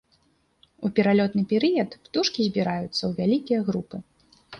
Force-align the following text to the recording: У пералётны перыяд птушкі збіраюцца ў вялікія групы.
У 0.87 0.89
пералётны 0.99 1.43
перыяд 1.51 1.89
птушкі 2.07 2.45
збіраюцца 2.47 2.97
ў 2.97 3.11
вялікія 3.21 3.59
групы. 3.69 3.97